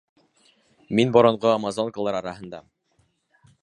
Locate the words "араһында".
2.25-2.67